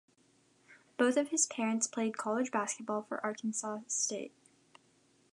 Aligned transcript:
Both 0.97 1.15
of 1.15 1.27
his 1.29 1.45
parents 1.45 1.85
played 1.87 2.17
college 2.17 2.49
basketball 2.51 3.03
for 3.03 3.23
Arkansas 3.23 3.81
State. 3.85 4.33